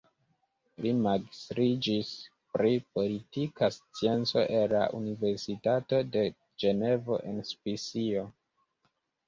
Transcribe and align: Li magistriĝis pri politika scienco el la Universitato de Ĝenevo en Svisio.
Li 0.85 0.93
magistriĝis 1.01 2.13
pri 2.55 2.71
politika 2.97 3.69
scienco 3.77 4.47
el 4.61 4.67
la 4.79 4.83
Universitato 5.03 6.03
de 6.17 6.27
Ĝenevo 6.65 7.23
en 7.31 7.41
Svisio. 7.55 8.29